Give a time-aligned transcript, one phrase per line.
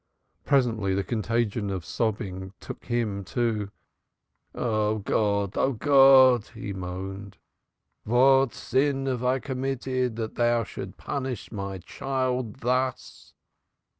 [0.45, 3.69] Presently the contagion of sobbing took him too.
[4.55, 5.51] "O God!
[5.77, 7.37] God!" he moaned.
[8.03, 13.35] "What sin have I committed; that thou shouldst punish my child thus?"